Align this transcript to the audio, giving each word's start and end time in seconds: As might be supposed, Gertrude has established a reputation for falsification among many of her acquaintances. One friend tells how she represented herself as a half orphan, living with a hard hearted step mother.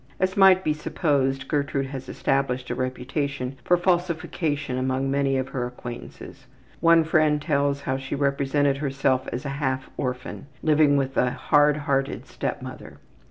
As 0.19 0.35
might 0.35 0.63
be 0.63 0.73
supposed, 0.73 1.47
Gertrude 1.47 1.85
has 1.85 2.09
established 2.09 2.71
a 2.71 2.73
reputation 2.73 3.57
for 3.63 3.77
falsification 3.77 4.75
among 4.79 5.11
many 5.11 5.37
of 5.37 5.49
her 5.49 5.67
acquaintances. 5.67 6.47
One 6.79 7.03
friend 7.03 7.39
tells 7.39 7.81
how 7.81 7.97
she 7.97 8.15
represented 8.15 8.77
herself 8.77 9.27
as 9.31 9.45
a 9.45 9.49
half 9.61 9.91
orphan, 9.97 10.47
living 10.63 10.97
with 10.97 11.15
a 11.17 11.29
hard 11.29 11.77
hearted 11.85 12.25
step 12.25 12.63
mother. 12.63 12.97